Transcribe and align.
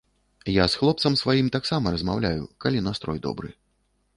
Я 0.53 0.63
з 0.73 0.77
хлопцам 0.83 1.17
сваім 1.21 1.51
таксама 1.55 1.93
размаўляю, 1.99 2.43
калі 2.67 2.83
настрой 2.89 3.25
добры. 3.29 3.49